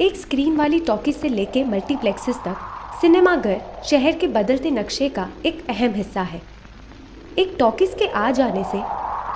[0.00, 2.56] एक स्क्रीन वाली टॉकीज से लेके मल्टीप्लेक्सेस तक
[3.00, 6.40] सिनेमाघर शहर के बदलते नक्शे का एक अहम हिस्सा है।
[7.38, 8.78] एक टॉकीज के आ जाने से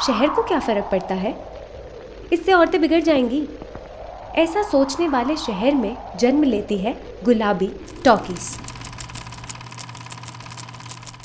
[0.06, 1.34] शहर को क्या फ़र्क पड़ता है?
[2.32, 3.42] इससे औरतें बिगड़ जाएँगी।
[4.36, 7.70] ऐसा सोचने वाले शहर में जन्म लेती है गुलाबी
[8.04, 8.50] टॉकीज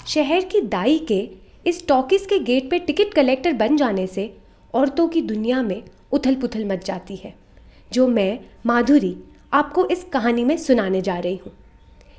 [0.08, 1.28] शहर की दाई के
[1.68, 4.34] इस टॉकीज के गेट पे टिकट कलेक्टर बन जाने से
[4.74, 5.82] औरतों की दुनिया में
[6.12, 7.43] उथल पुथल मच जाती है।
[7.94, 9.18] जो मैं, माधुरी,
[9.54, 11.54] आपको इस कहानी में सुनाने जा रही हूँ।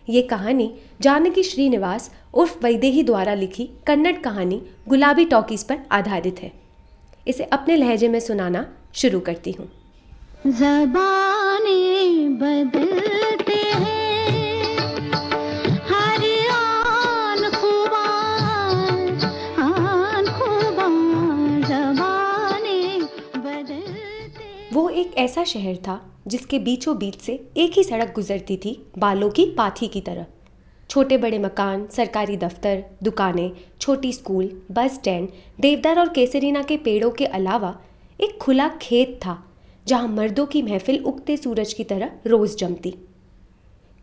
[0.09, 6.53] ये कहानी जानकी श्रीनिवास उर्फ़ वैदेही द्वारा लिखी कन्नड़ कहानी गुलाबी टॉकीज पर आधारित है।
[7.29, 9.69] इसे अपने लहजे में सुनाना शुरू करती हूँ।
[12.41, 12.94] बदलते
[25.05, 29.45] एक ऐसा शहर था जिसके बीचों बीच से एक ही सड़क गुजरती थी बालों की
[29.47, 30.27] पाथी की तरह।
[30.91, 35.29] छोटे बड़े मकान, सरकारी दफ्तर, दुकानें, छोटी स्कूल, बस स्टैंड,
[35.61, 37.81] देवदार और केसरीना के पेड़ों के अलावा
[38.21, 39.45] एक खुला खेत था,
[39.87, 42.95] जहाँ मर्दों की महफिल उगते सूरज की तरह रोज़ जमती।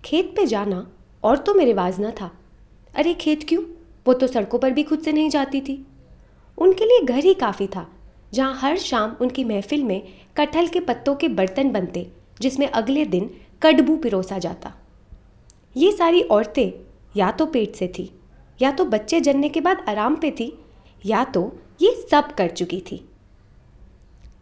[0.06, 0.92] खेत पे जाना
[1.24, 2.32] और तो मेरे वाज न था।
[2.96, 3.64] अरे खेत क्यों?
[4.08, 5.86] वो तो सड़कों पर भी खुद से नहीं जाती थी।
[6.58, 7.90] उनके लिए घर ही काफ़ी था।
[8.34, 13.32] जहाँ हर शाम उनकी महफिल में कटहल के पत्तों के बर्तन बनते, जिसमें अगले दिन
[13.62, 14.74] कड़बू पिरोसा जाता।
[15.78, 16.72] ये सारी औरतें
[17.18, 18.12] या तो पेट से थी,
[18.62, 20.58] या तो बच्चे जनने के बाद आराम पे थी,
[21.06, 23.10] या तो ये सब कर चुकी थी।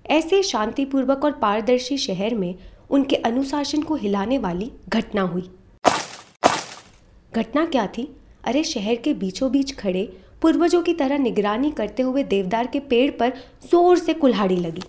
[0.09, 2.55] ऐसे शांतिपूर्वक और पारदर्शी शहर में
[2.89, 5.51] उनके अनुशासन को हिलाने वाली घटना हुई।
[7.35, 8.15] घटना क्या थी?
[8.43, 13.09] अरे, शहर के बीचों बीच खड़े पूर्वजों की तरह निगरानी करते हुए देवदार के पेड़
[13.11, 13.31] पर
[13.63, 14.83] ज़ोर से कुल्हाड़ी लगी।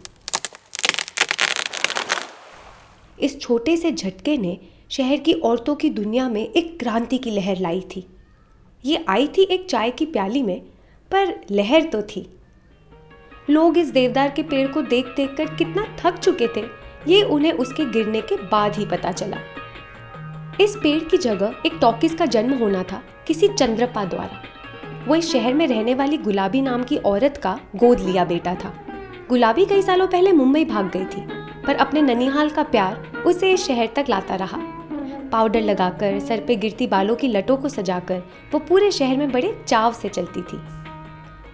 [3.18, 4.58] इस छोटे से झटके ने
[4.90, 8.06] शहर की औरतों की दुनिया में एक क्रांति की लहर लाई थी।
[8.84, 10.60] ये आई थी एक चाय की प्याली में,
[11.10, 12.28] पर लहर तो थी।
[13.50, 16.62] लोग इस देवदार के पेड़ को देख देख कर कितना थक चुके थे,
[17.08, 19.36] ये उन्हें उसके गिरने के बाद ही पता चला।
[20.60, 24.42] इस पेड़ की जगह एक टॉकिस का जन्म होना था किसी चंद्रपा द्वारा।
[25.08, 28.72] वो इस शहर में रहने वाली गुलाबी नाम की औरत का गोद लिया बेटा था।
[29.28, 31.20] गुलाबी कई सालों पहले मुंबई भाग गई थी,
[31.66, 34.58] पर अपने ननिहाल का प्यार उसे इस शहर तक लाता रहा।
[35.32, 38.22] पाउडर लगाकर, सर पे गिरती बालों की लटों को सजाकर,
[38.52, 40.60] वो पूरे शहर में बड़े चाव से चलती थी।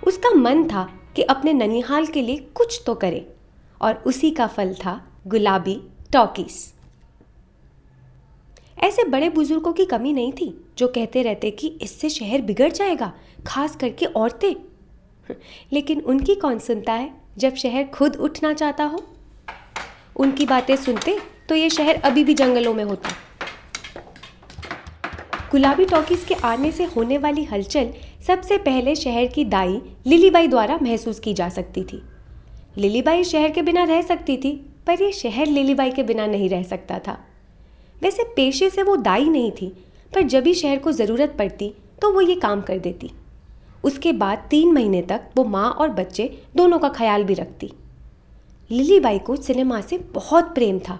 [0.06, 3.26] उसका मन था कि अपने ननिहाल के लिए कुछ तो करे,
[3.80, 5.80] और उसी का फल था गुलाबी
[6.12, 6.75] टॉकीस
[8.78, 13.12] ऐसे बड़े बुज़ुर्गों की कमी नहीं थी, जो कहते रहते कि इससे शहर बिगड़ जाएगा,
[13.47, 14.54] खास करके औरतें।
[15.72, 19.04] लेकिन उनकी कौन सुनता है, जब शहर खुद उठना चाहता हो?
[20.16, 23.10] उनकी बातें सुनते तो ये शहर अभी भी जंगलों में होता।
[25.50, 27.91] गुलाबी टॉकीज के आने से होने वाली हलचल
[28.26, 32.03] सबसे पहले शहर की दाई लिलीबाई द्वारा महसूस की जा सकती थी।
[32.78, 34.53] लिलीबाई शहर के बिना रह सकती थी,
[34.87, 37.19] पर यह शहर लिलीबाई के बिना नहीं रह सकता था।
[38.02, 39.66] वैसे पेशे से वो दाई नहीं थी,
[40.12, 43.10] पर जब भी शहर को ज़रूरत पड़ती तो वो ये काम कर देती।
[43.84, 47.72] उसके बाद तीन महीने तक वो माँ और बच्चे दोनों का ख्याल भी रखती।
[48.70, 50.98] लिली बाई को सिनेमा से बहुत प्रेम था।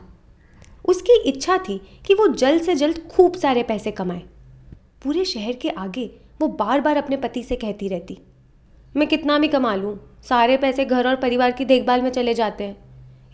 [0.85, 4.23] उसकी इच्छा थी कि वो जल्द से जल्द खूब सारे पैसे कमाए।
[5.03, 8.19] पूरे शहर के आगे वो बार बार अपने पति से कहती रहती,
[8.97, 12.65] मैं कितना भी कमा लूँ, सारे पैसे घर और परिवार की देखभाल में चले जाते
[12.65, 12.77] हैं।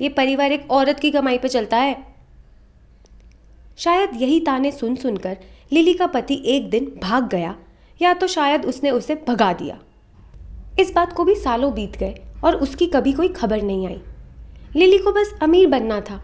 [0.00, 1.96] ये परिवार एक औरत की कमाई पर चलता है
[3.84, 5.36] शायद यही ताने सुन सुनकर
[5.72, 7.54] लिली का पति एक दिन भाग गया,
[8.00, 9.78] या तो शायद उसने उसे भगा दिया।
[10.80, 14.00] इस बात को भी सालों बीत गए और उसकी कभी कोई खबर नहीं आई।
[14.76, 16.20] लिली को बस अमीर बनना था,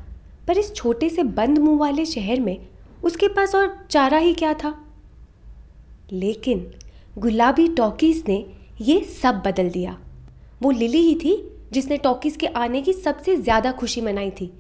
[0.49, 2.57] पर इस छोटे से बंद मुँह वाले शहर में
[3.05, 4.75] उसके पास और चारा ही क्या था?
[6.13, 6.67] लेकिन
[7.19, 8.45] गुलाबी टॉकीज ने
[8.81, 9.97] ये सब बदल दिया।
[10.63, 11.37] वो लिली ही थी
[11.73, 14.51] जिसने टॉकीज के आने की सबसे ज़्यादा खुशी मनाई थी।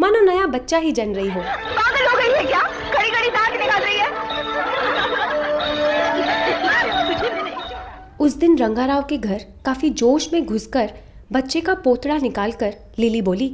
[0.00, 2.60] मानो नया बच्चा ही जन रही हो। पागल हो गई है क्या?
[2.94, 3.28] खड़ी खड़ी
[3.58, 4.08] निकाल रही है।
[8.20, 10.90] उस दिन रंगाराव के घर काफ़ी जोश में घुसकर
[11.32, 13.48] बच्चे का पोतड़ा निकालकर लिली बोली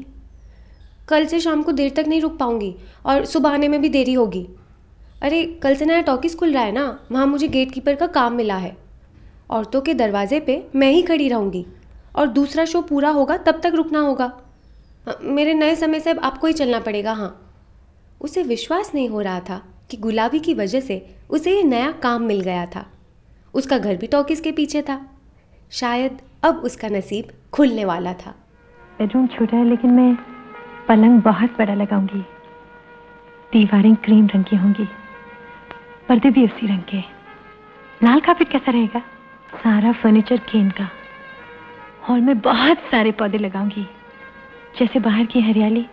[1.08, 2.74] कल से शाम को देर तक नहीं रुक पाऊँगी
[3.06, 4.46] और सुबह आने में भी देरी होगी।
[5.22, 8.32] अरे कल से नया टॉकीस खुल रहा है ना वहाँ मुझे गेट कीपर का काम
[8.32, 8.76] मिला है।
[9.50, 11.66] औरतों के दरवाजे पे मैं ही खड़ी रहूँगी
[12.16, 14.32] और दूसरा शो पूरा होगा तब तक रुकना होगा।
[15.22, 17.54] मेरे नए समय से अब आपको ही चलना पड़ेगा हाँ।
[18.20, 22.22] उसे विश्वास नहीं हो रहा था कि गुलाबी की वजह से उसे ये नया काम
[22.22, 22.86] मिल गया था।
[23.54, 25.10] उसका घर भी टॉकीस के पीछे था।
[25.70, 28.30] शायद अब उसका नसीब खुलने वाला था।
[28.98, 30.18] बेडरूम छोटा है, लेकिन मैं
[30.88, 32.20] पलंग बहुत बड़ा लगाऊँगी।
[33.52, 34.88] दीवारें क्रीम रंग की होंगी।
[36.08, 36.98] पर्दे भी उसी रंग के।
[38.04, 39.00] लाल कार्पेट कैसा रहेगा?
[39.54, 40.90] सारा फर्नीचर केन का।
[42.02, 43.88] हॉल में बहुत सारे पौधे लगाऊँगी।
[44.78, 45.84] जैसे बाहर की हरियाली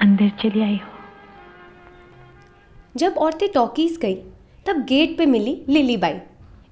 [0.00, 0.92] अंदर चली आई हो।
[2.96, 4.14] जब औरतें टॉकीज गई,
[4.66, 6.18] तब गेट पे मिली लिली बाई।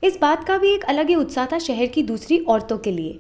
[0.05, 3.19] इस बात का भी एक अलग ही उत्साह था शहर की दूसरी औरतों के लिए।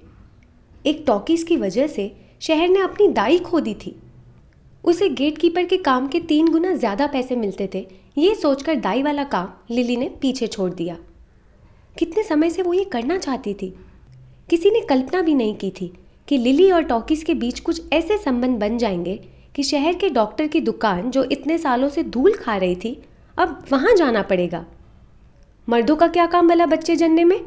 [0.86, 2.10] एक टॉकीज की वजह से
[2.40, 3.94] शहर ने अपनी दाई खो दी थी।
[4.84, 7.86] उसे गेट कीपर के काम के तीन गुना ज़्यादा पैसे मिलते थे,
[8.18, 10.96] ये सोचकर दाई वाला काम लिली ने पीछे छोड़ दिया।
[11.98, 13.74] कितने समय से वो ये करना चाहती थी?
[14.50, 15.92] किसी ने कल्पना भी नहीं की थी
[16.28, 19.14] कि लिली और टॉकीज के बीच कुछ ऐसे संबंध बन जाएँगे
[19.54, 23.02] कि शहर के डॉक्टर की दुकान जो इतने सालों से धूल खा रही थी
[23.38, 24.64] अब वहाँ जाना पड़ेगा।
[25.68, 27.40] मर्दों का क्या काम भला बच्चे जनने में?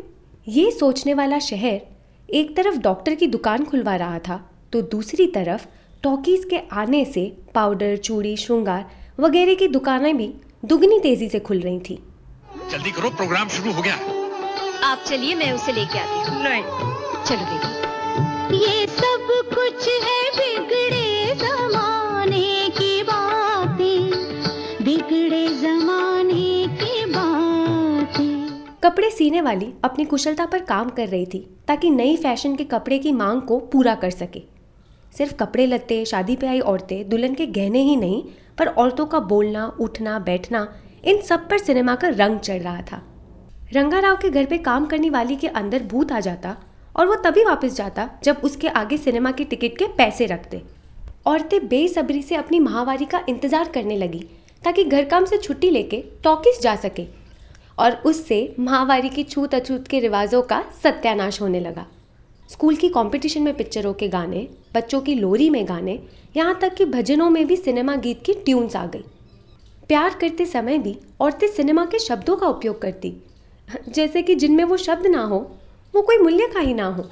[0.48, 1.82] ये सोचने वाला शहर
[2.30, 5.66] एक तरफ़ डॉक्टर की दुकान खुलवा रहा था तो दूसरी तरफ़
[6.04, 8.90] टॉकीज के आने से पाउडर चूड़ी श्रृंगार
[9.20, 10.34] वगैरह की दुकानें भी
[10.66, 11.96] दुगनी तेज़ी से खुल रही थी।
[12.72, 13.96] जल्दी करो प्रोग्राम शुरू हो गया।
[14.84, 16.64] आप चलिए मैं उसे लेके आती हूँ। नहीं।
[17.24, 17.75] चलो बेटी
[28.84, 33.00] कपड़े सीने वाली अपनी कुशलता पर काम कर रही थी, ताकि नई फ़ैशन के कपड़े
[33.00, 34.42] की मांग को पूरा कर सके।
[35.18, 38.24] सिर्फ़ कपड़े लत्ते, शादी पे आई औरतें, दुल्हन के गहने ही नहीं,
[38.58, 40.76] पर औरतों का बोलना, उठना, बैठना,
[41.06, 43.02] इन सब पर सिनेमा का रंग चढ़ रहा था।
[43.74, 46.58] रंगा राव के घर पे काम करने वाली के अंदर भूत आ जाता
[46.96, 50.62] और वो तभी वापस जाता जब उसके आगे सिनेमा की टिकट के पैसे रखते
[51.26, 54.20] औरतें बेसब्री से अपनी महावारी का इंतज़ार करने लगी
[54.64, 57.06] ताकि घर काम से छुट्टी लेके टॉकिस जा सके
[57.80, 61.86] और उससे महावारी की छूत अछूत के रिवाजों का सत्यानाश होने लगा।
[62.50, 66.00] स्कूल की कंपटीशन में पिक्चरों के गाने, बच्चों की लोरी में गाने,
[66.38, 69.04] यहाँ तक कि भजनों में भी सिनेमा गीत की ट्यून्स आ गई।
[69.90, 73.14] प्यार करते समय भी औरतें सिनेमा के शब्दों का उपयोग करती,
[73.90, 75.40] जैसे कि जिनमें वो शब्द ना हो
[75.96, 77.04] वो कोई मूल्य का ही ना हो।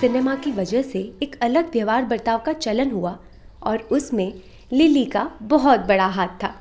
[0.00, 3.18] सिनेमा की वजह से एक अलग व्यवहार बर्ताव का चलन हुआ
[3.62, 4.32] और उसमें
[4.72, 6.54] लिली का बहुत बड़ा हाथ था।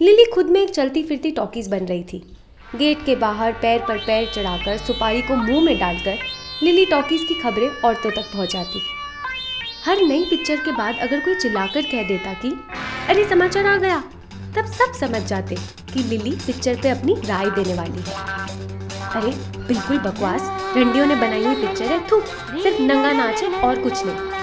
[0.00, 2.36] लिली खुद में एक चलती फिरती टॉकीज बन रही थी।
[2.76, 6.18] गेट के बाहर पैर पर पैर चढ़ाकर सुपारी को मुँह में डालकर
[6.62, 8.82] लिली टॉकीज की खबरें औरतों तक पहुंचाती।
[9.86, 12.60] हर नई पिक्चर के बाद अगर कोई चिल्लाकर कह देता कि,
[13.08, 14.04] अरे, समाचार आ गया,
[14.56, 15.54] तब सब समझ जाते
[15.94, 18.14] कि लिली पिक्चर पे अपनी राय देने वाली है।
[19.14, 19.30] अरे,
[19.68, 22.20] बिल्कुल बकवास रंडियों ने बनाई हुई पिक्चर है, थू,
[22.62, 24.41] सिर्फ़ नंगा नाच है और कुछ नहीं।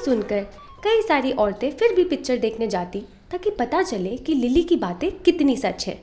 [0.00, 0.46] सुनकर
[0.84, 3.00] कई सारी औरतें फिर भी पिक्चर देखने जाती
[3.30, 5.98] ताकि पता चले कि लिली की बातें कितनी सच है।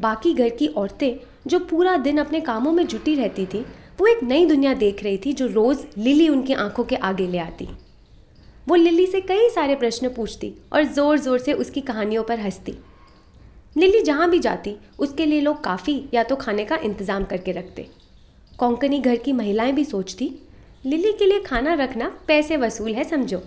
[0.00, 1.14] बाकी घर की औरतें
[1.46, 3.60] जो पूरा दिन अपने कामों में जुटी रहती थी,
[4.00, 7.38] वो एक नई दुनिया देख रही थी जो रोज़ लिली उनकी आँखों के आगे ले
[7.38, 7.68] आती।
[8.66, 12.74] वो लिली से कई सारे प्रश्न पूछती और ज़ोर ज़ोर से उसकी कहानियों पर हंसती।
[13.76, 17.86] लिली जहाँ भी जाती, उसके लिए लोग काफ़ी या तो खाने का इंतज़ाम करके रखते।
[18.52, 20.30] कोंकणी घर की महिलाएँ भी सोचती
[20.84, 23.42] लिली के लिए खाना रखना पैसे वसूल है, समझो।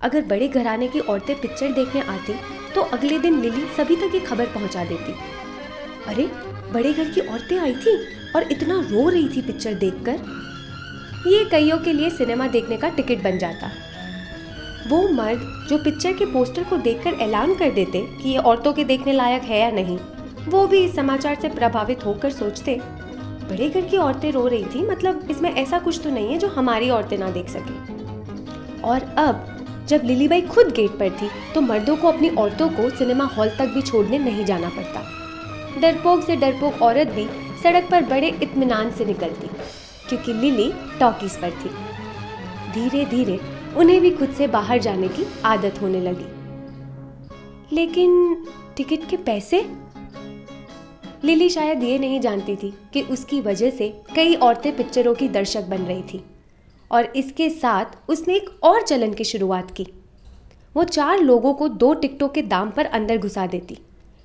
[0.00, 2.34] अगर बड़े घराने की औरतें पिक्चर देखने आती
[2.74, 5.12] तो अगले दिन लिली सभी तक ये खबर पहुँचा देती।
[6.06, 6.26] अरे,
[6.72, 7.96] बड़े घर की औरतें आई थी
[8.36, 13.22] और इतना रो रही थी पिक्चर देखकर। ये कईयों के लिए सिनेमा देखने का टिकट
[13.22, 13.70] बन जाता।
[14.88, 18.84] वो मर्द जो पिक्चर के पोस्टर को देखकर ऐलान कर देते कि ये औरतों के
[18.84, 19.98] देखने लायक है या नहीं,
[20.48, 22.80] वो भी इस समाचार से प्रभावित होकर सोचते
[23.48, 26.48] बड़े घर की औरतें रो रही थी मतलब इसमें ऐसा कुछ तो नहीं है जो
[26.48, 29.44] हमारी औरतें ना देख सके। और अब,
[29.88, 33.72] जब लिलीबाई खुद गेट पर थी तो मर्दों को अपनी औरतों को सिनेमा हॉल तक
[33.74, 35.02] भी छोड़ने नहीं जाना पड़ता।
[35.80, 37.26] डरपोक से डरपोक औरत भी
[37.62, 39.48] सड़क पर बड़े इत्मीनान से निकलती,
[40.08, 41.70] क्योंकि लिली टॉकीज पर थी।
[42.72, 43.38] धीरे धीरे
[43.76, 46.26] उन्हें भी खुद से बाहर जाने की आदत होने लगी।
[47.72, 48.34] लेकिन
[48.76, 49.60] टिकट के पैसे?
[51.24, 55.62] लिली शायद ये नहीं जानती थी कि उसकी वजह से कई औरतें पिक्चरों की दर्शक
[55.62, 56.24] बन रही थी।
[56.90, 59.86] और इसके साथ उसने एक और चलन की शुरुआत की।
[60.74, 63.78] वो चार लोगों को दो टिकटों के दाम पर अंदर घुसा देती।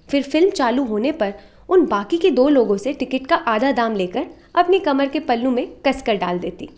[0.09, 1.33] फिर फ़िल्म चालू होने पर
[1.69, 5.51] उन बाकी के दो लोगों से टिकट का आधा दाम लेकर अपनी कमर के पल्लू
[5.51, 6.69] में कसकर डाल देती।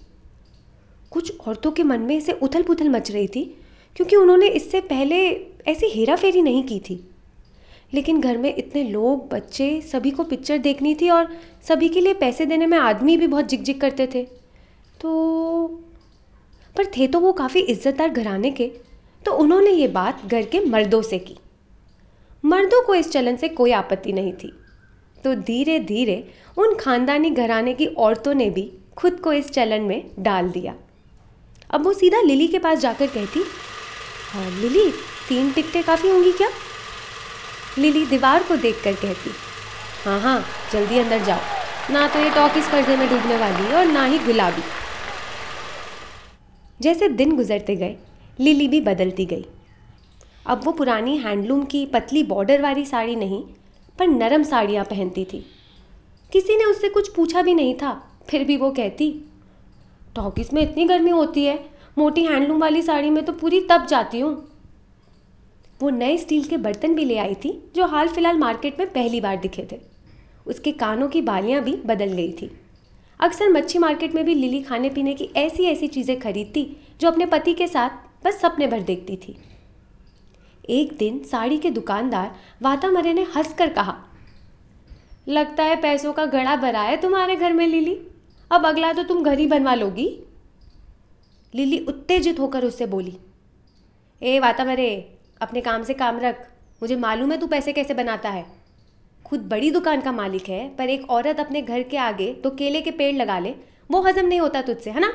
[1.12, 3.43] कुछ औरतों के मन में इसे उथल पुथल मच रही थी,
[3.95, 5.17] क्योंकि उन्होंने इससे पहले
[5.67, 7.10] ऐसी हेरा फेरी नहीं की थी।
[7.94, 11.36] लेकिन घर में इतने लोग, बच्चे, सभी को पिक्चर देखनी थी और
[11.68, 14.24] सभी के लिए पैसे देने में आदमी भी बहुत जिक करते थे।
[15.01, 15.65] तो
[16.75, 18.72] पर थे तो वो काफ़ी इज्जतदार घराने के।
[19.25, 21.36] तो उन्होंने ये बात घर के मर्दों से की।
[22.46, 24.51] मर्दों को इस चलन से कोई आपत्ति नहीं थी।
[25.24, 30.12] तो धीरे धीरे उन खानदानी घराने की औरतों ने भी खुद को इस चलन में
[30.20, 30.75] डाल दिया।
[31.70, 33.44] अब वो सीधा लिली के पास जाकर कहती
[34.32, 34.92] हाँ लिली,
[35.30, 36.50] तीन टिकटें काफ़ी होंगी क्या?
[37.77, 39.32] लिली दीवार को देखकर कहती
[40.05, 44.03] हाँ हाँ जल्दी अंदर जाओ। ना तो ये टॉकीज कर्जे में डूबने वाली और ना
[44.05, 44.62] ही गुलाबी।
[46.79, 47.96] जैसे दिन गुजरते गए,
[48.39, 49.46] लिली भी बदलती गई।
[50.46, 53.44] अब वो पुरानी हैंडलूम की पतली बॉर्डर वाली साड़ी नहीं,
[53.98, 55.46] पर नरम साड़ियाँ पहनती थी।
[56.32, 59.12] किसी ने उससे कुछ पूछा भी नहीं था, फिर भी वो कहती
[60.15, 61.60] टॉकिस में इतनी गर्मी होती है,
[61.98, 64.36] मोटी हैंडलूम वाली साड़ी में तो पूरी तप जाती हूँ।
[65.79, 69.22] वो नए स्टील के बर्तन भी ले आई थी, जो हाल फ़िलहाल मार्केट में पहली
[69.22, 69.79] बार दिखे थे।
[70.48, 72.50] उसके कानों की बालियाँ भी बदल गई थी।
[73.20, 76.65] अक्सर मच्छी मार्केट में भी लिली खाने पीने की ऐसी ऐसी चीज़ें खरीदती,
[77.00, 79.38] जो अपने पति के साथ बस सपने भर देखती थी।
[80.70, 83.96] एक दिन साड़ी के दुकानदार वातामरे ने हंसकर कहा,
[85.27, 87.98] लगता है पैसों का घड़ा भरा है तुम्हारे घर में लिली।
[88.51, 90.08] अब अगला तो तुम घर ही बनवा लोगी।
[91.53, 93.17] लिली उत्तेजित होकर उससे बोली,
[94.22, 94.89] ए वातामरे
[95.45, 96.47] अपने काम से काम रख।
[96.81, 98.45] मुझे मालूम है तू पैसे कैसे बनाता है।
[99.25, 102.81] खुद बड़ी दुकान का मालिक है, पर एक औरत अपने घर के आगे तो केले
[102.81, 103.53] के पेड़ लगा ले।
[103.89, 105.13] वो हजम नहीं होता तुझसे, है ना?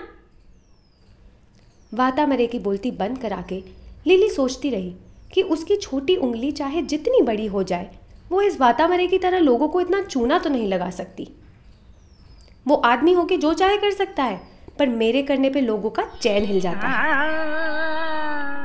[1.95, 3.63] वाता मरे की बोलती बंद करा के
[4.07, 4.95] लिली सोचती रही
[5.33, 7.91] कि उसकी छोटी उंगली चाहे जितनी बड़ी हो जाए,
[8.31, 11.29] वो इस वातामरे की तरह लोगों को इतना चूना तो नहीं लगा सकती।
[12.67, 14.41] वो आदमी होके जो चाहे कर सकता है,
[14.79, 17.70] पर मेरे करने पे लोगों का चैन हिल जाता है।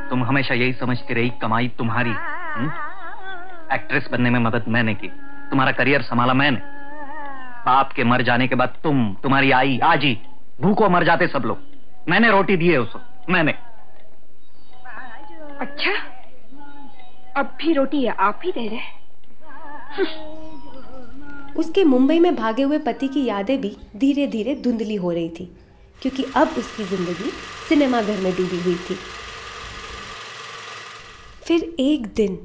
[0.09, 2.71] तुम हमेशा यही समझती रही कमाई तुम्हारी हुँ?
[3.73, 5.07] एक्ट्रेस बनने में मदद मैंने की।
[5.49, 6.59] तुम्हारा करियर संभाला मैंने।
[7.65, 10.17] बाप के मर जाने के बाद तुम तुम्हारी आई आजी
[10.61, 11.59] भूखों मर जाते सब लोग।
[12.09, 12.99] मैंने रोटी दी है उसको
[13.33, 13.51] मैंने।
[15.59, 15.91] अच्छा
[17.37, 18.93] अब भी रोटी आप ही दे रहे
[21.55, 25.45] उसके मुंबई में भागे हुए पति की यादें भी धीरे धीरे धुंधली हो रही थी
[26.01, 27.29] क्योंकि अब उसकी ज़िंदगी
[27.69, 28.97] सिनेमा घर में डूबी हुई थी।
[31.45, 32.37] फिर एक दिन,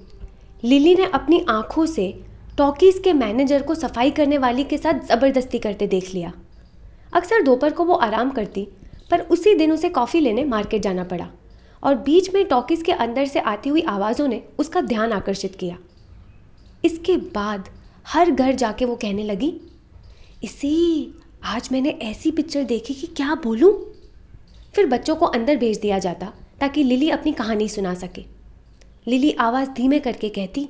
[0.64, 2.12] लिली ने अपनी आँखों से
[2.58, 6.32] टॉकीज के मैनेजर को सफ़ाई करने वाली के साथ ज़बरदस्ती करते देख लिया।
[7.12, 8.66] अक्सर दोपहर को वो आराम करती,
[9.10, 11.28] पर उसी दिन उसे कॉफ़ी लेने मार्केट जाना पड़ा
[11.82, 15.76] और बीच में टॉकीज के अंदर से आती हुई आवाज़ों ने उसका ध्यान आकर्षित किया।
[16.84, 17.68] इसके बाद
[18.06, 19.52] हर घर जाके वो कहने लगी,
[20.42, 21.14] इसी
[21.44, 23.72] आज मैंने ऐसी पिक्चर देखी कि क्या बोलूँ?
[24.74, 28.24] फिर बच्चों को अंदर भेज दिया जाता ताकि लिली अपनी कहानी सुना सके।
[29.06, 30.68] लिली आवाज़ धीमे करके कहती,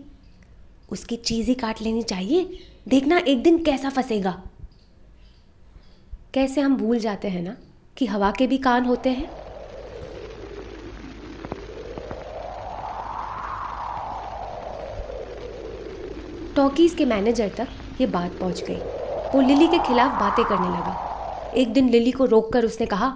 [0.92, 2.58] उसकी चीज़ ही काट लेनी चाहिए।
[2.88, 4.42] देखना एक दिन कैसा फंसेगा।
[6.34, 7.56] कैसे हम भूल जाते हैं ना
[7.96, 9.30] कि हवा के भी कान होते हैं?
[16.56, 17.68] टॉकीज के मैनेजर तक
[18.00, 18.76] ये बात पहुँच गई।
[19.34, 23.12] वो लिली के खिलाफ बातें करने लगा। एक दिन लिली को रोककर उसने कहा,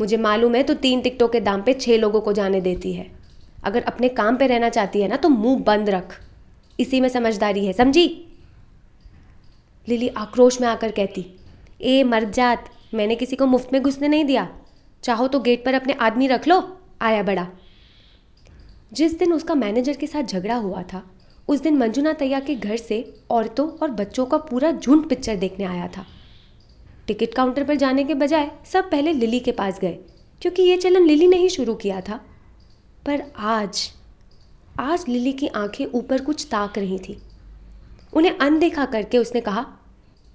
[0.00, 3.17] मुझे मालूम है तो तीन टिकटों के दाम पे छः लोगों को जाने देती है।
[3.64, 6.20] अगर अपने काम पे रहना चाहती है ना तो मुँह बंद रख।
[6.78, 8.24] इसी में समझदारी है, समझी?
[9.88, 11.24] लिली आक्रोश में आकर कहती,
[11.80, 14.48] ए, मर जात, मैंने किसी को मुफ़्त में घुसने नहीं दिया।
[15.02, 16.60] चाहो तो गेट पर अपने आदमी रख लो,
[17.02, 17.46] आया बड़ा।
[18.92, 21.02] जिस दिन उसका मैनेजर के साथ झगड़ा हुआ था,
[21.48, 25.64] उस दिन मंजुना तैया के घर से औरतों और बच्चों का पूरा झुंड पिक्चर देखने
[25.64, 26.04] आया था।
[27.06, 29.98] टिकट काउंटर पर जाने के बजाय सब पहले लिली के पास गए,
[30.42, 32.20] क्योंकि ये चलन लिली ने ही शुरू किया था।
[33.06, 33.90] पर आज
[34.80, 37.22] आज लिली की आँखें ऊपर कुछ ताक रही थी।
[38.12, 39.66] उन्हें अनदेखा करके उसने कहा,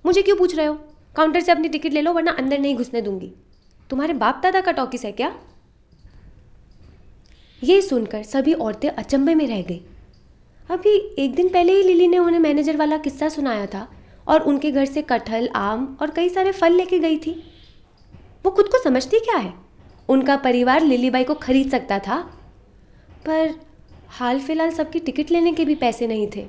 [0.06, 0.74] मुझे क्यों पूछ रहे हो?
[1.16, 3.32] काउंटर से अपनी टिकट ले लो, वरना अंदर नहीं घुसने दूँगी।
[3.90, 5.36] तुम्हारे बाप दादा का टॉकिस है क्या?
[7.64, 9.82] ये सुनकर सभी औरतें अचंभे में रह गई।
[10.70, 13.92] अभी एक दिन पहले ही लिली ने उन्हें मैनेजर वाला किस्सा सुनाया था
[14.28, 17.44] और उनके घर से कटहल, आम और कई सारे फल लेके गई थी।
[18.46, 19.54] वो खुद को समझती क्या है?
[20.10, 22.40] उनका परिवार लिली बाई को खरीद सकता था
[23.26, 23.54] पर
[24.10, 26.46] हाल फ़िलहाल सबकी टिकट लेने के भी पैसे नहीं थे।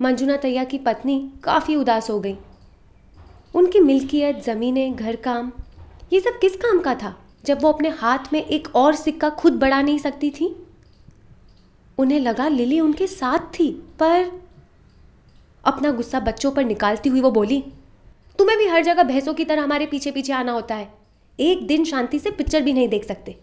[0.00, 2.36] मंजुना तैया की पत्नी काफ़ी उदास हो गई।
[3.54, 5.52] उनकी मिल्कियत, ज़मीनें घर काम
[6.12, 7.14] ये सब किस काम का था,
[7.44, 10.54] जब वो अपने हाथ में एक और सिक्का खुद बढ़ा नहीं सकती थी?
[11.98, 14.40] उन्हें लगा लिली उनके साथ थी, पर
[15.64, 17.62] अपना गुस्सा बच्चों पर निकालती हुई वो बोली,
[18.38, 20.92] तुम्हें भी हर जगह भैंसों की तरह हमारे पीछे पीछे आना होता है।
[21.38, 23.36] एक दिन शांति से पिक्चर भी नहीं देख सकते।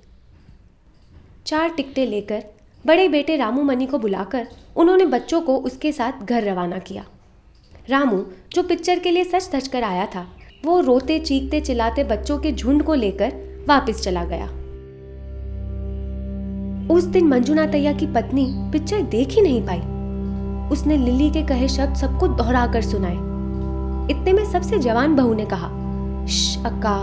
[1.49, 2.43] चार टिकटें लेकर
[2.85, 7.05] बड़े बेटे रामू मनी को बुलाकर उन्होंने बच्चों को उसके साथ घर रवाना किया।
[7.89, 8.17] रामू,
[8.53, 10.25] जो पिक्चर के लिए सच धज कर आया था,
[10.65, 13.33] वो रोते, चीखते, चिल्लाते बच्चों के झुंड को लेकर
[13.69, 14.45] वापस चला गया।
[16.93, 19.81] उस दिन मंजुना तैया की पत्नी पिक्चर देख ही नहीं पाई।
[20.71, 23.15] उसने लिली के कहे शब्द सबको दोहरा कर सुनाए।
[24.11, 25.67] इतने में सबसे जवान बहू ने कहा
[26.65, 26.97] अक्का,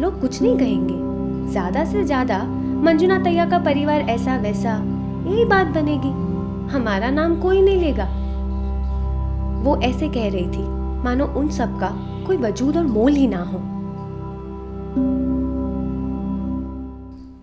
[0.00, 2.44] लोग कुछ नहीं कहेंगे। ज़्यादा से ज़्यादा
[2.82, 4.70] मंजुना तैया का परिवार ऐसा वैसा,
[5.26, 6.08] यही बात बनेगी।
[6.72, 8.04] हमारा नाम कोई नहीं लेगा।
[9.62, 10.64] वो ऐसे कह रही थी,
[11.04, 11.90] मानो उन सब का
[12.26, 13.58] कोई वजूद और मोल ही ना हो।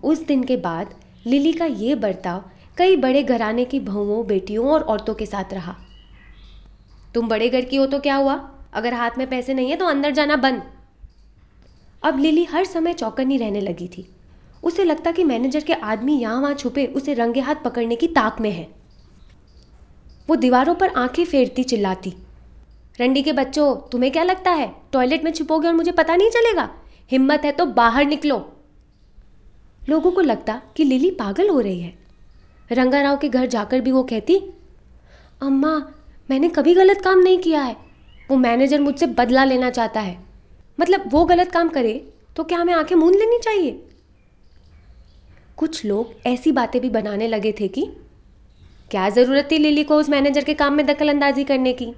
[0.08, 0.94] उस दिन के बाद
[1.26, 2.44] लिली का ये बर्ताव
[2.76, 5.76] कई बड़े घराने की बहुओं, बेटियों और औरतों के साथ रहा।
[7.14, 8.40] तुम बड़े घर की हो तो क्या हुआ?
[8.74, 10.62] अगर हाथ में पैसे नहीं है तो अंदर जाना बंद।
[12.02, 14.08] अब लिली हर समय चौकन्नी रहने लगी थी।
[14.62, 18.40] उसे लगता कि मैनेजर के आदमी यहाँ वहाँ छुपे, उसे रंगे हाथ पकड़ने की ताक
[18.40, 18.68] में है।
[20.28, 22.14] वो दीवारों पर आँखें फेरती चिल्लाती।
[23.00, 24.74] रंडी के बच्चों, तुम्हें क्या लगता है?
[24.92, 26.70] टॉयलेट में छुपोगे और मुझे पता नहीं चलेगा?
[27.10, 28.52] हिम्मत है तो बाहर निकलो।
[29.88, 31.98] लोगों को लगता कि लिली पागल हो रही है।
[32.72, 34.42] रंगाराव के घर जाकर भी वो कहती,
[35.42, 35.92] अम्मा,
[36.30, 37.76] मैंने कभी गलत काम नहीं किया है।
[38.30, 40.20] वो मैनेजर मुझसे बदला लेना चाहता है।
[40.80, 43.89] मतलब वो गलत काम करे तो क्या हमें आँखें मूंद लेनी चाहिए?
[45.60, 47.86] कुछ लोग ऐसी बातें भी बनाने लगे थे कि
[48.90, 51.92] क्या ज़रूरत थी लिली को उस मैनेजर के काम में दखल अंदाजी करने की?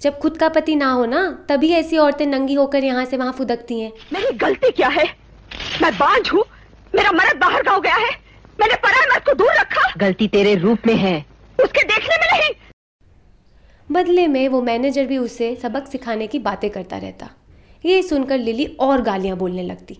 [0.00, 3.32] जब खुद का पति ना हो ना तभी ऐसी औरतें नंगी होकर यहाँ से वहाँ
[3.32, 5.04] फुदकती हैं। मेरी गलती क्या है?
[5.82, 6.44] मैं बांझ हूँ।
[6.94, 8.10] मेरा मर्द बाहर गाँव गया है।
[8.60, 11.26] मैंने पराए मर्द को दूर रखा। गलती तेरे रूप में है।
[11.64, 12.50] उसके देखने में नहीं।
[13.92, 17.30] बदले में वो मैनेजर भी उसे सबक सिखाने की बातें करता रहता।
[17.86, 19.98] ये सुनकर लिली और गालियाँ बोलने लगती।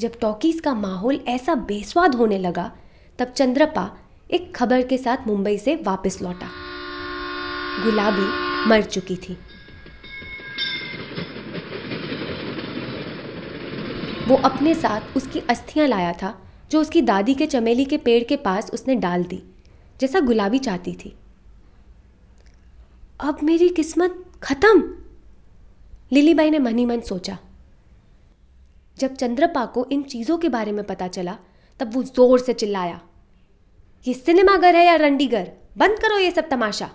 [0.00, 2.72] जब टॉकीज का माहौल ऐसा बेस्वाद होने लगा,
[3.18, 3.98] तब चंद्रपा
[4.30, 6.50] एक खबर के साथ मुंबई से वापस लौटा।
[7.84, 9.38] गुलाबी मर चुकी थी।
[14.28, 18.36] वो अपने साथ उसकी अस्थियाँ लाया था, जो उसकी दादी के चमेली के पेड़ के
[18.36, 19.42] पास उसने डाल दी,
[20.00, 21.16] जैसा गुलाबी चाहती थी।
[23.20, 24.94] अब मेरी किस्मत खत्म!
[26.12, 27.38] लिलीबाई ने मनी मन सोचा।
[28.96, 31.36] जब चंद्रपा को इन चीज़ों के बारे में पता चला,
[31.80, 33.00] तब वो ज़ोर से चिल्लाया,
[34.06, 36.90] ये सिनेमाघर है या रंडीगर बंद करो ये सब तमाशा.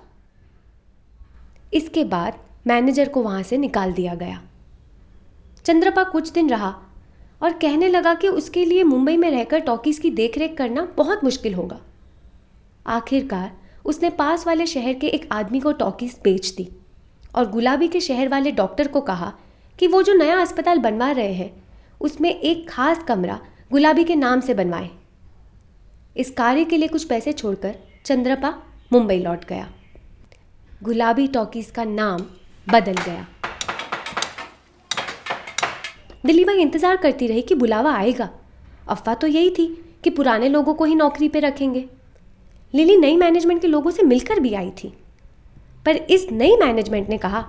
[1.74, 4.42] इसके बाद मैनेजर को वहाँ से निकाल दिया गया।
[5.66, 6.76] चंद्रपा कुछ दिन रहा
[7.42, 11.54] और कहने लगा कि उसके लिए मुंबई में रहकर टॉकीज की देखरेख करना बहुत मुश्किल
[11.54, 11.80] होगा।
[12.86, 13.52] आखिरकार
[13.86, 16.68] उसने पास वाले शहर के एक आदमी को टॉकीज बेच दी
[17.36, 19.34] और गुलाबी के शहर वाले डॉक्टर को कहा
[19.80, 21.61] कि वो जो नया अस्पताल बनवा रहे हैं
[22.02, 23.40] उसमें एक खास कमरा
[23.72, 24.90] गुलाबी के नाम से बनवाए।
[26.18, 28.54] इस कार्य के लिए कुछ पैसे छोड़कर चंद्रपा
[28.94, 29.70] मुंबई लौट गया।
[30.84, 32.26] गुलाबी टॉकीज का नाम
[32.68, 33.26] बदल गया।
[36.26, 38.30] दिल्ली भाई इंतज़ार करती रही कि बुलावा आएगा।
[38.90, 39.66] अफवाह तो यही थी
[40.04, 41.86] कि पुराने लोगों को ही नौकरी पे रखेंगे।
[42.74, 44.94] लिली नई मैनेजमेंट के लोगों से मिलकर भी आई थी।
[45.86, 47.46] पर इस नई मैनेजमेंट ने कहा,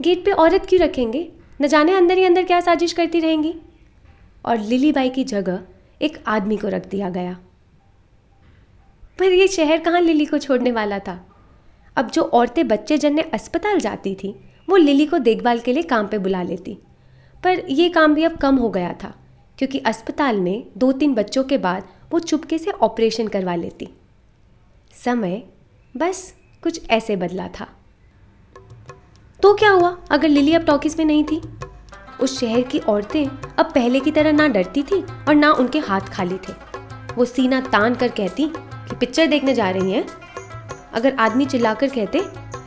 [0.00, 1.28] गेट पे औरत क्यों रखेंगे?
[1.60, 3.54] न जाने अंदर ही अंदर क्या साजिश करती रहेंगी।
[4.44, 5.60] और लिली बाई की जगह
[6.02, 7.38] एक आदमी को रख दिया गया।
[9.18, 11.26] पर ये शहर कहाँ लिली को छोड़ने वाला था?
[11.96, 16.06] अब जो औरतें बच्चे जनने अस्पताल जाती थी, वो लिली को देखभाल के लिए काम
[16.06, 16.78] पे बुला लेती।
[17.44, 19.14] पर ये काम भी अब कम हो गया था,
[19.58, 23.88] क्योंकि अस्पताल में दो तीन बच्चों के बाद वो चुपके से ऑपरेशन करवा लेती।
[25.04, 25.42] समय
[25.96, 27.68] बस कुछ ऐसे बदला था।
[29.40, 29.96] तो क्या हुआ?
[30.10, 31.40] अगर लिली अब टॉकीज में नहीं थी?
[32.20, 33.24] उस शहर की औरतें
[33.58, 36.52] अब पहले की तरह ना डरती थी और ना उनके हाथ खाली थे।
[37.16, 40.06] वो सीना तान कर कहती कि पिक्चर देखने जा रही हैं।
[40.92, 42.20] अगर आदमी चिल्लाकर कहते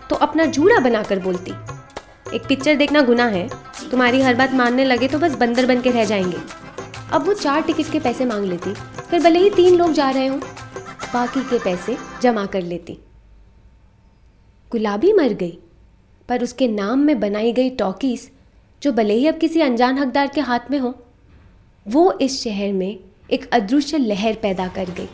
[0.10, 1.52] तो अपना जूड़ा बनाकर बोलती,
[2.36, 3.48] एक पिक्चर देखना गुना है।
[3.92, 6.38] तुम्हारी हर बात मानने लगे तो बस बंदर बन के रह जाएँगे।
[7.12, 10.28] अब वो चार टिकट के पैसे मांग लेती, फिर भले ही तीन लोग जा रहे
[10.28, 10.40] हों,
[11.14, 12.98] बाकी के पैसे जमा कर लेती।
[14.72, 15.58] गुलाबी मर गई।
[16.32, 18.30] पर उसके नाम में बनाई गई टॉकीज,
[18.82, 20.94] जो भले ही अब किसी अनजान हकदार के हाथ में हो,
[21.86, 23.00] वो इस शहर में
[23.32, 25.10] एक अदृश्य लहर पैदा कर गई।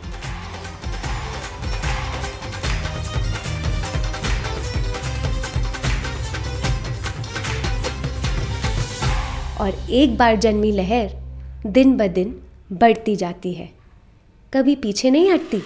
[9.62, 11.15] और एक बार जन्मी लहर
[11.67, 12.39] दिन ब दिन
[12.71, 13.69] बढ़ती जाती है।
[14.53, 15.62] कभी पीछे नहीं हटती।